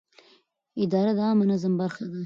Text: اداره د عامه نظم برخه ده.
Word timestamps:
اداره 0.83 1.11
د 1.17 1.19
عامه 1.27 1.45
نظم 1.51 1.73
برخه 1.81 2.03
ده. 2.11 2.19